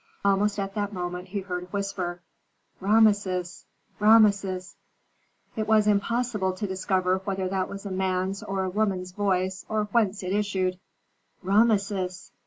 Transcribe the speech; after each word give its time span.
Almost 0.25 0.57
at 0.57 0.73
that 0.73 0.93
moment 0.93 1.27
he 1.27 1.41
heard 1.41 1.61
a 1.65 1.67
whisper, 1.67 2.21
"Rameses! 2.79 3.65
Rameses!" 3.99 4.75
It 5.55 5.67
was 5.67 5.85
impossible 5.85 6.53
to 6.53 6.65
discover 6.65 7.21
whether 7.23 7.47
that 7.49 7.69
was 7.69 7.85
a 7.85 7.91
man's 7.91 8.41
or 8.41 8.63
a 8.63 8.69
woman's 8.71 9.11
voice, 9.11 9.63
or 9.69 9.83
whence 9.91 10.23
it 10.23 10.33
issued. 10.33 10.79
"Rameses! 11.43 12.31